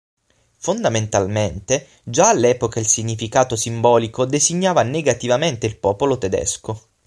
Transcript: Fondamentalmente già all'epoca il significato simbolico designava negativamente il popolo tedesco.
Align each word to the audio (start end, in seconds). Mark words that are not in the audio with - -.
Fondamentalmente 0.57 1.85
già 2.03 2.29
all'epoca 2.29 2.79
il 2.79 2.87
significato 2.87 3.55
simbolico 3.55 4.25
designava 4.25 4.81
negativamente 4.81 5.67
il 5.67 5.77
popolo 5.77 6.17
tedesco. 6.17 6.87